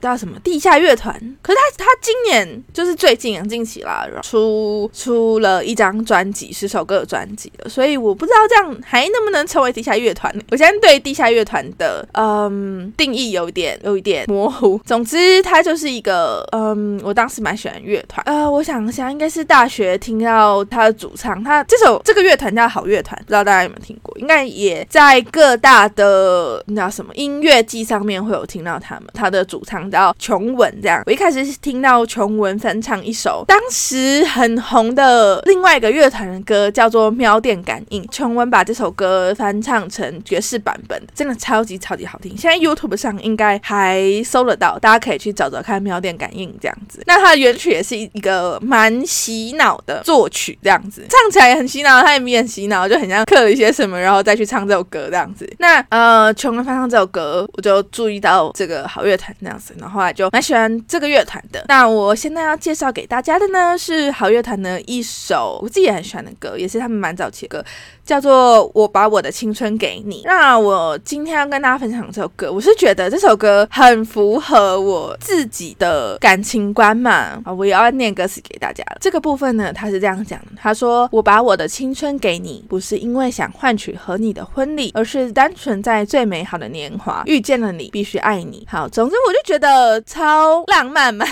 [0.00, 1.12] 叫什么地下乐团。
[1.42, 7.68] 可是他他今年就是最近近期啦，出出了一张专辑，十首歌的专辑了。
[7.68, 10.25] 所以我不知道这样还能不能成为地下乐团。
[10.50, 14.80] 我现在对地下乐团的嗯定义有点有一点模糊。
[14.84, 15.36] 总之。
[15.42, 24.16] 它就是一个，嗯，我当时蛮喜欢乐团，呃，我想一下，应该是大学听到他的主唱，他这首这个乐团叫好乐团，不知道大家有没有听过？
[24.18, 29.04] 应该也在各大的那叫什么音乐季上面会有听到他们。
[29.14, 31.02] 他的主唱叫琼文，这样。
[31.06, 38.02] 我一开始是听到琼文翻唱一首当时很红的另外一个乐团的歌，叫做《喵电感应》。
[38.10, 42.36] 琼文把这首歌翻唱成爵士版本，真的超级超级好听。
[42.36, 47.02] 现在 YouTube 上应该还搜得到，大家可以去找找看《喵电感应》这样子。
[47.06, 55.50] 那它的原曲也是一个蛮洗脑的作曲，这样子唱起来也很洗脑，它也很洗脑，就很像刻了一些什么，然后再去唱这首歌这样子。
[55.58, 61.64] 那呃，琼文翻唱这首歌，我就注意到这个好乐团这样子，然后后来就蛮喜欢这个乐团的。
[61.68, 67.64] 那我现在要介绍给大家的呢，是好乐团的一首我自己也很喜欢的歌，也是他们蛮早期的歌。
[68.06, 70.22] 叫做我把我的青春给你。
[70.24, 77.42] 那我今天要跟大家分享这首歌，我是觉得这首歌很符合我自己的感情观嘛。
[77.44, 78.84] 啊，我也要念歌词给大家。
[79.00, 88.64] 这个部分呢，他是这样讲的：他说，我把我的青春给你，不是因为想换取和你的婚礼，而是单纯在最美好的年华遇见了你，必须爱你。
[88.70, 91.26] 好，总之我就觉得超浪漫嘛。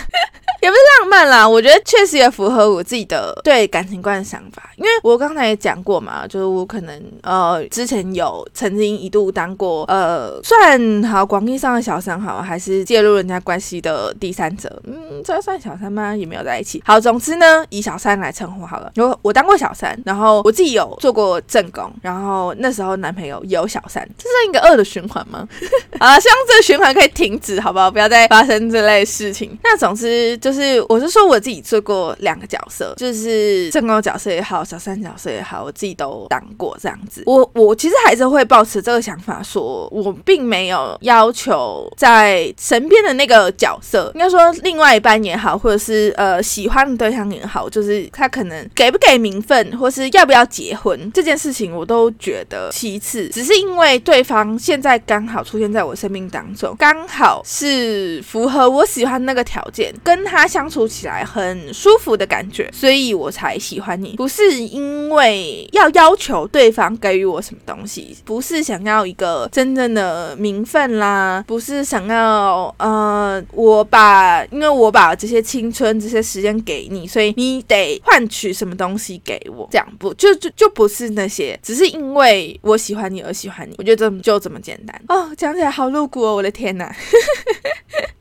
[0.64, 4.70] 也不是浪漫啦，我觉得确实也符合我自己的对感情观的想法。
[4.77, 16.16] 因为我刚才也讲过嘛，就是我可能呃之前有曾经一度当过呃算好广义上的小三好，还是介入人家关系的第三者，嗯，这算小三吗？
[16.16, 16.83] 也没有在一起。
[16.87, 18.90] 好，总之呢，以小三来称呼好了。
[18.96, 25.46] 我我当过小三，然后我自己有做过正宫，然后那时候男朋友有小三，这是一个恶的循环吗？
[26.00, 27.90] 啊，希望这个循环可以停止，好不好？
[27.90, 29.58] 不要再发生这类事情。
[29.62, 30.50] 那总之就。
[30.50, 37.25] 是， 是我是说我自己做过两个角色，就是正宫角色也好，小三角色也好，我自己都当过这样子。
[37.27, 60.43] 我我其实还是会保持这个想法，说我并没有要求在身边的那个角色，应该说另外一半也好，或者是呃喜欢的对象也好，就是他可能给不给名分，或是要不要结婚这件事情，我都觉得其次，只是因为对方现在刚好出现在我生命当中，刚好是符合我喜欢那个条件，跟他。
[60.46, 64.14] 相处起来很舒服的感觉，所以我才喜欢你。
[64.16, 79.68] 不是因为要要求对方给予我什么东西，不是想要一个真正的名分啦，不是想要呃，我把因为我把这些青春、这些时间给你，所以你得换取什么东西给我。
[79.70, 83.74] 这样不就就就不是那些，只是因为我喜欢你而喜欢你。
[83.78, 86.94] 我觉得这就这么简单哦，讲起来好露骨哦，我的天哪！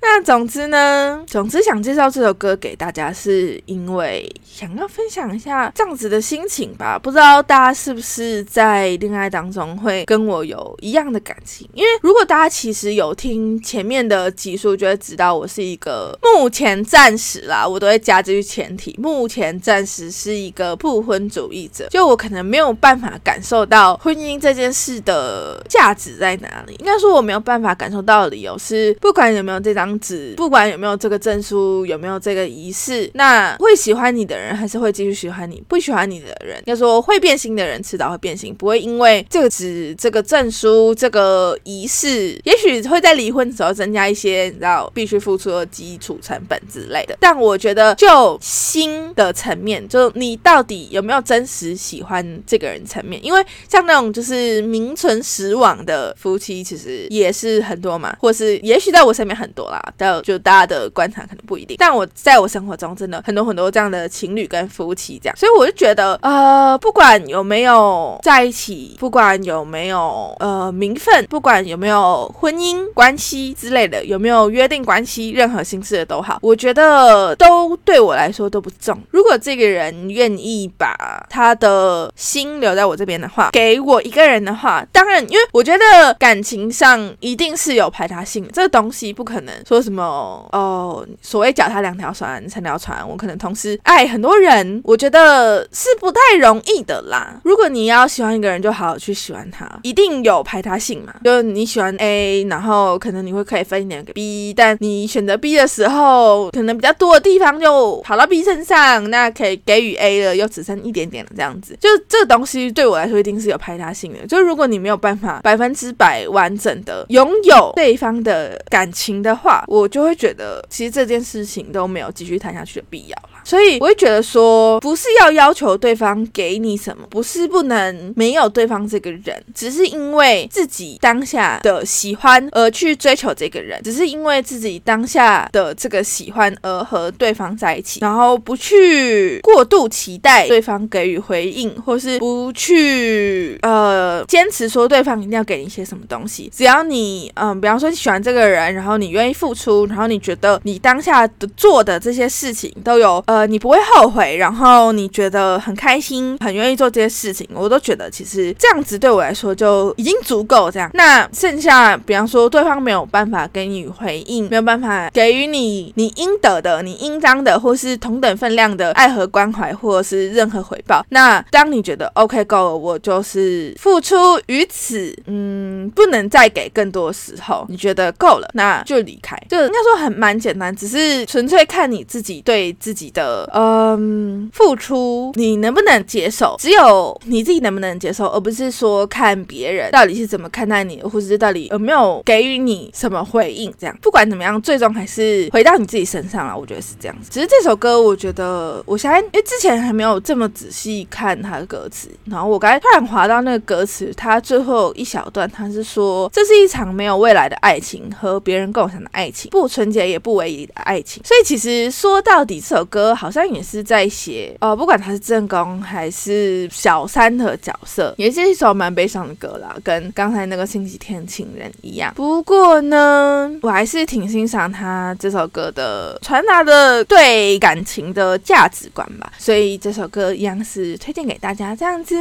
[0.05, 6.99] 那总之呢，总之想介绍这首歌给大家，是因为想要分享一下这样子的心情吧。
[7.01, 11.67] 不知道大家是不是在恋爱当中会跟我有一样的感情？
[11.73, 21.87] 因为如果大家其实有听前面的集数，就会知道我是一个目前暂时啦，我都会加这句前提：目前暂时是一个不婚主义者。
[21.89, 26.75] 就我可能没有办法感受到婚姻这件事的价值在哪里。
[26.79, 30.35] 应该说我没有办法感受到的理由是，不管有没有这张纸。
[30.37, 47.17] 不管有没有这个证书，有没有这个仪式，那会喜欢你的人人还是会继续喜欢你；不喜欢你的人，要说会变心的人，迟早会变心，不会因为这个纸、这个证书、这个仪式，也许会在离婚的时候增加一些，你知道必须付出的基础成本之类的。
[47.19, 59.81] 但我觉得，就心的层面，就你到底有没有真实喜欢这个人层面，因为像那种就是名存实亡的夫妻，其实也是很多嘛，或是也许在我身边很多啦。
[59.97, 78.99] 但就大家的观察可能不一定，但我在我生活中真的很多很多这样的情侣跟夫妻这样，所以我就觉得呃，不管有没有在一起，不管有没有呃名分，不管有没有婚姻关系之类的，有没有约定关系，任何形式的都好，我觉得都对我来说都不重。
[79.11, 80.95] 如果这个人愿意把
[81.29, 89.53] 他的心留在我这边的话，给我一个人的话，当然，因为我觉得感情上一定是有排他性，这个东西不可能。
[89.67, 90.03] 说什么
[90.51, 91.05] 哦？
[91.21, 97.41] 所谓脚踏两条船，三条船，我可能同时爱很 多人，我觉得是不太容易的啦。
[97.43, 101.13] 如果你要喜欢一个人，就好好去喜欢他，一定有排他性嘛。
[101.25, 111.77] 就你喜欢 A，然后可能你会可以分一点给 B，但你选择 B 的时候，可能比较多的地方就跑到 B 身上，那可以给予 A 了，又只剩一点点了，这样子。
[111.81, 114.25] 就这个东西对我来说，一定是有排他性的。
[114.25, 123.17] 就如果你没有办法百分之百完整的拥有对方的感情的话，我就会觉得其实这件事情都没有继续谈下去的必要。
[123.43, 146.49] 所以我会觉得说，不是要要求对方给你什么，不是不能没有对方这个人，只是因为自己当下的喜欢而去追求这个人，只是因为自己当下的这个喜欢而和对方在一起，然后不去过度期待对方给予回应，或是不去呃坚持说对方一定要给你一些什么东西。
[146.55, 153.23] 只要你嗯，比方说你喜欢这个人，然后你愿意付出，然后你觉得你当下的做的这些事情都有。
[153.33, 160.69] 呃你不会后悔，然后你觉得很开心，很愿意做这些事情，我都觉得其实这样子对我来说就已经足够。
[160.69, 171.03] 这样，那剩下，比方说对方没有办法给你回应，没有办法给予你你应得的、你应当的，或是同等分量的爱和关怀，或者是任何回报。
[171.09, 174.15] 那当你觉得 OK 够了，我就是付出
[174.45, 179.35] 于此，嗯，不能再给更多时候，你觉得够了，那就离开。
[179.49, 183.22] 就应该说很蛮简单，只是纯粹看你自己对自己的。
[183.23, 186.55] 的嗯，付出你能不能接受？
[186.59, 193.73] 只有你自己能不能接受，而不是说看别人到底是怎么看待你，或者是到底有没有给予你什么回应。
[193.79, 196.57] 这样不管怎么样，最终还是回到你自己身上了。
[196.57, 197.29] 我觉得是这样子。
[197.31, 211.21] 只是这首歌，我觉得我相信因为之前还没有这么仔细看它的歌词，然后我刚才突然滑到那个歌词，它最后一小段，它是说这是一场没有未来的爱情，和别人共享的爱情，不纯洁也不唯一的爱情。
[211.23, 213.12] 所以其实说到底，这首歌。
[213.13, 222.11] 好像也是在写，呃，不管他是正宫还是小三的角色，也是一首蛮悲伤的歌啦，跟刚才那个星期天情人一样。
[222.15, 232.15] 不过呢，我还是挺欣赏他这首歌的传达的对感情的价值观吧，所以这首歌一样是推荐给大家这样子。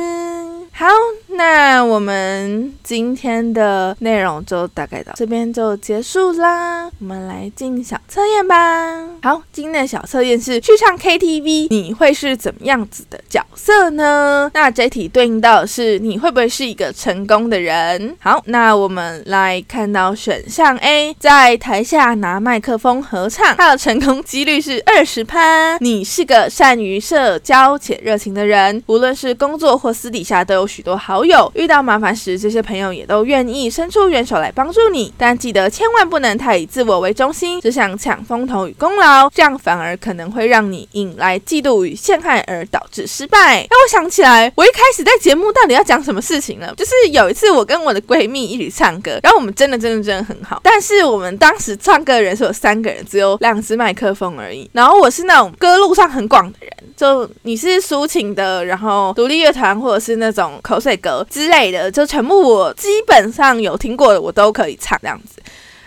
[0.72, 0.86] 好，
[1.28, 9.07] 那我们今天的内容就大概到这边就结束啦，我们来进小测验吧。
[9.22, 10.82] 好，今天的小测验是去。
[10.85, 14.51] 唱 KTV，你会是怎么样子的角色呢？
[14.53, 18.16] 那这题对应到的是你会不会是一个成功的人？
[18.18, 25.78] 好，那我们来看到选项 A，在台下拿麦克风合唱，它的成功几率是二十趴。
[25.78, 31.49] 你是个善于社交且热情的人，无论是工作或私底下都有许多好友。
[31.55, 35.14] 遇到麻烦时，这些朋友也都愿意伸出援手来帮助你。
[35.16, 40.72] 但记得千万不能太以自我为中心，只想抢风头与功劳，这样反而可能会让。
[40.73, 43.59] 你引来嫉妒与陷害而导致失败。
[43.70, 46.73] 让我想起来，我一开始在节目到底要讲什么事情呢？
[46.77, 50.61] 就是有一次我跟我的闺蜜一起唱歌，然后我们真的真的真的很好。
[50.64, 54.68] 但是我们当时唱歌的人是有三个人，只有两只麦克风而已。
[54.73, 65.43] 然后我是那种歌路上很广的人，就你是抒情的，然后独立乐团或者是那种口水歌之类的，就全部我基本上有听过的我都可以唱这样子。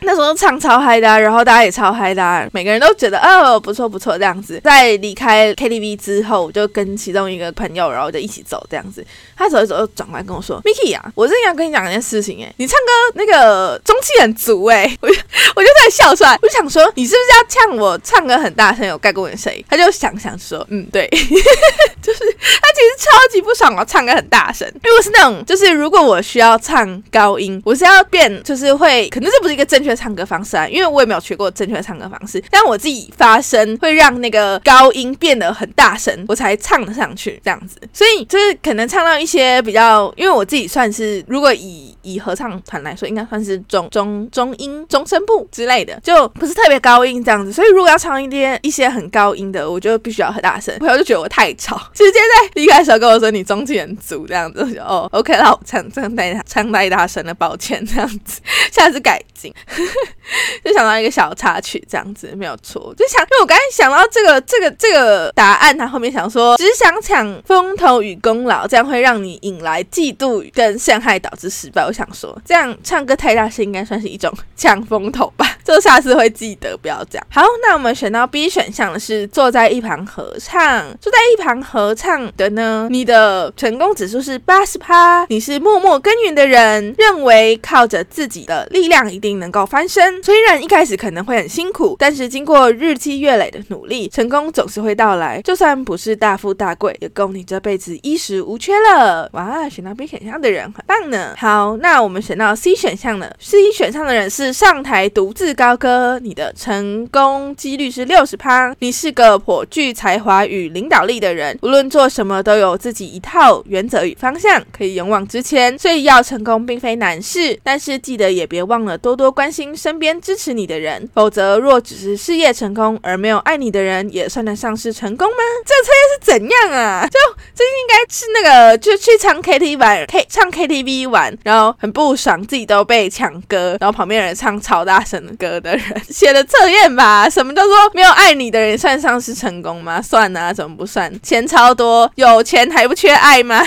[0.05, 4.61] 那时候唱超嗨的，然后大家也超嗨的，每个人都觉得哦不错不错这样子。
[4.63, 9.05] 在离开 KTV 之后，我就跟其中一个朋友，然后就一起走这样子。
[9.35, 15.15] 他走一走，转过来跟我说：“Miki 啊，我真的要跟你讲一件事情哎，你唱歌那个中气很足哎。”我就
[15.55, 21.07] 我就在笑出来，我就想说：“你是不是要呛我唱歌很大声，有盖过我的声音？”他就想想说：“嗯，对，
[22.01, 37.77] 就是他其实超级不爽我唱歌很大声，因为我是那种就是如果我需要唱高音，我是要变就是会，可能这不是一个正确。”唱歌方式啊，因为我也没有学过正确的唱歌方式，但我自己发声会让那个高音变得很大声，我才唱得上去这样子。
[37.93, 47.51] 所以就是可能唱到一些比较，因为我自己算是如果以以合唱团来说，应该算是中中中音中声部之类的，就不是特别高音这样子。
[47.51, 54.65] 所以如果要唱一些一些很高音的，我就必须要很大声，朋友就觉得我太吵，直接在离开的时候跟我说你中气很足这样子。
[54.73, 58.41] 就哦，OK，那我唱唱太唱太大声了，抱歉这样子，
[58.71, 59.53] 下次改进。
[60.63, 62.93] 就想到一个小插曲，这样子没有错。
[62.97, 71.85] 就想，因为我刚才想到这个这个这个答案，他后面想说，只想抢风头与功劳，这样会让你引来嫉妒跟陷害，导致失败。
[71.85, 75.45] 我想说，这样唱歌太大声，应该算是一种 抢风头吧。
[75.63, 77.27] 就下次会记得，不要这样。
[77.29, 80.95] 好，那我们选到 B 选项的是坐在一旁合唱。
[80.99, 85.25] 坐在一旁合唱的呢，你的成功指数是八十趴。
[85.29, 90.21] 你是默默耕耘的人，认为靠着自己的力量一定能够翻身。
[90.23, 95.41] 虽然一开始可能会很辛苦，但是经过日积月累的努力，成功总是会到来。
[95.41, 99.27] 就算不是大富大贵，也够你这辈子衣食无缺了。
[99.33, 101.33] 哇，选到 B 选项的人很棒呢。
[101.37, 108.75] 好，那我们选到 C 选项了 C 选项的人是上台独自高歌，你的成功几率是六十趴。
[108.79, 115.75] 你是个颇具才华与领导力的人，无论做什么都有自己一套原则与方向，可以勇往直前。
[115.79, 119.14] 所以要成功并非难事，但是记得也别忘了多。
[119.15, 125.37] 多关心身边支持你的人，否则若只是事业成功而没有爱你的人，也算得上是成功吗？
[125.65, 127.07] 这个测验是怎样啊？
[127.07, 127.19] 就
[127.53, 137.29] 这应该是那个就去唱 KTV 玩，K 唱 KTV 玩，然后很不爽自己都被抢歌，然后旁边人唱超大声的歌的人写的测验吧？
[137.29, 140.01] 什么叫做没有爱你的人算上是成功吗？
[140.01, 141.11] 算啊，怎么不算？
[141.21, 143.65] 钱超多，有钱还不缺爱吗？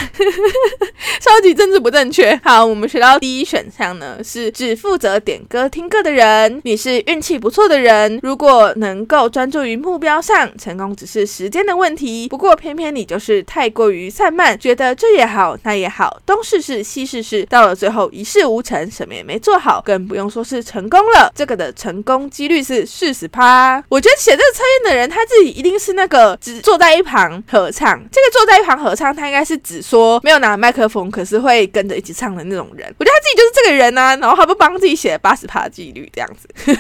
[1.21, 2.39] 超级政治不正确。
[2.45, 8.19] 好，我们学到第一选项呢，是只负责点歌听歌的人，你是运气不错的人。
[8.23, 12.29] 如果能够专注于目标上，成功只是时间的问题。
[12.29, 21.33] 不过偏偏你就是太过于散漫，觉得这也好那也好，东试试西试试，到了最后一事无成，什么也没做好，更不用说是成功了。
[21.35, 23.83] 这个的成功几率是四十趴。
[23.89, 27.99] 我觉得写这个测验的人，他自己一定是那个只坐在一旁合唱。
[28.11, 32.87] 这个坐在一旁合唱，他应该是只说没有拿麦克风，可是会跟着一起唱的那种人。
[32.99, 36.49] 我觉得他自己就是这个人啊，然后他不帮自己写吧八十趴几率这样子，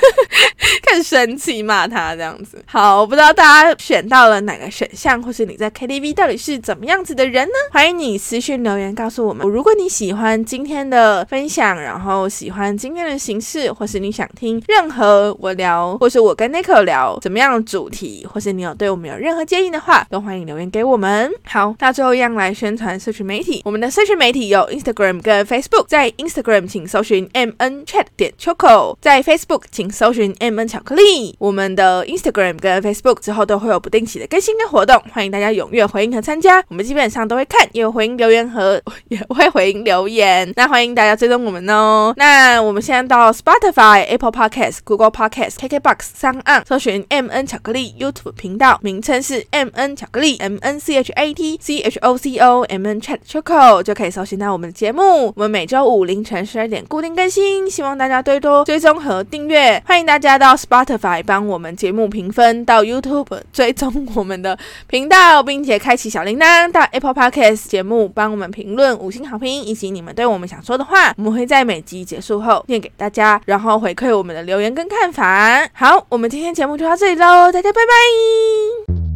[0.90, 2.64] 更生气骂他这样子。
[2.64, 7.52] 好，我不知道大家选到了哪个选项，或是你在 KTV 到底是怎么样子的人呢？
[7.70, 9.46] 欢迎你私讯留言告诉我们。
[9.46, 21.30] 如果你喜欢今天的分享，然后喜欢今天的形式，或是你想听任何我聊，或是我跟 Nico 聊怎么样的主题，或是你有对我们有任何建议的话，都欢迎留言给我们。
[21.44, 31.34] 好，那最后一样来宣传社群媒体，我们的社群媒体有 Instagram 跟 Facebook，在 Instagram 请搜寻 MN Chat 点 Choco，在 Facebook 请搜寻 MN 巧克力。
[31.40, 36.62] 我们的 Instagram 跟 Facebook 之后都会有不定期的更新跟活动，欢迎大家踊跃回应和参加。
[36.68, 40.52] 我们基本上都会看，也有回应留言和 也会回应留言。
[40.54, 42.14] 那欢迎大家追踪我们哦。
[42.16, 51.34] 那我们现在到 Spotify、Apple Podcast、Google Podcast、KKBox 上岸搜寻 MN 巧克力 YouTube 频道，名称是 MN 巧克力 M N C H A
[51.34, 55.32] T C H O C O M N Chat Choco 就可以搜寻到我们的节目。
[55.34, 59.82] 我们每周五凌晨十二点固定更新，希望大家多多追踪和订阅。
[59.86, 66.70] 欢迎大家到 Spotify 帮我们节目评分，到 YouTube 追踪我们的频道，并且开启小铃铛。
[66.70, 75.66] 到 Apple Podcast 节目帮我们评论五星好评，以及你们对我们想说的话，我们会在每集结束后念给大家，然后回馈我们的留言跟看法。
[75.72, 79.07] 好，我们今天节目就到这里喽，大家拜拜。